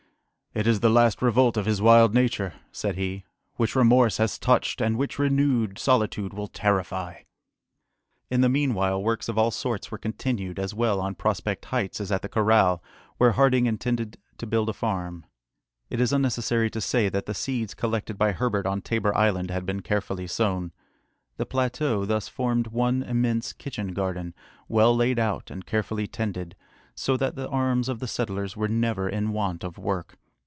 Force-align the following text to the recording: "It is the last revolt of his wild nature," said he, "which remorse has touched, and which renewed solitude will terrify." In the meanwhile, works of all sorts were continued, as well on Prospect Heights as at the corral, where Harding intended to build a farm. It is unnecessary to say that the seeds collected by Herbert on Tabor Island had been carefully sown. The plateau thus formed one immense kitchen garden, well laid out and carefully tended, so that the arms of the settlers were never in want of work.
"It 0.53 0.67
is 0.67 0.81
the 0.81 0.89
last 0.89 1.21
revolt 1.21 1.55
of 1.55 1.65
his 1.65 1.81
wild 1.81 2.13
nature," 2.13 2.55
said 2.73 2.97
he, 2.97 3.23
"which 3.55 3.73
remorse 3.73 4.17
has 4.17 4.37
touched, 4.37 4.81
and 4.81 4.97
which 4.97 5.17
renewed 5.17 5.79
solitude 5.79 6.33
will 6.33 6.49
terrify." 6.49 7.21
In 8.29 8.41
the 8.41 8.49
meanwhile, 8.49 9.01
works 9.01 9.29
of 9.29 9.37
all 9.37 9.51
sorts 9.51 9.91
were 9.91 9.97
continued, 9.97 10.59
as 10.59 10.73
well 10.73 10.99
on 10.99 11.15
Prospect 11.15 11.63
Heights 11.63 12.01
as 12.01 12.11
at 12.11 12.21
the 12.21 12.27
corral, 12.27 12.83
where 13.15 13.31
Harding 13.31 13.65
intended 13.65 14.17
to 14.39 14.45
build 14.45 14.67
a 14.67 14.73
farm. 14.73 15.25
It 15.89 16.01
is 16.01 16.11
unnecessary 16.11 16.69
to 16.71 16.81
say 16.81 17.07
that 17.07 17.27
the 17.27 17.33
seeds 17.33 17.73
collected 17.73 18.17
by 18.17 18.33
Herbert 18.33 18.65
on 18.65 18.81
Tabor 18.81 19.15
Island 19.15 19.51
had 19.51 19.65
been 19.65 19.79
carefully 19.81 20.27
sown. 20.27 20.73
The 21.37 21.45
plateau 21.45 22.03
thus 22.03 22.27
formed 22.27 22.67
one 22.67 23.03
immense 23.03 23.53
kitchen 23.53 23.93
garden, 23.93 24.33
well 24.67 24.93
laid 24.93 25.17
out 25.17 25.49
and 25.49 25.65
carefully 25.65 26.07
tended, 26.07 26.57
so 26.93 27.15
that 27.15 27.37
the 27.37 27.47
arms 27.47 27.87
of 27.87 27.99
the 27.99 28.05
settlers 28.07 28.57
were 28.57 28.67
never 28.67 29.07
in 29.07 29.31
want 29.31 29.63
of 29.63 29.77
work. 29.77 30.17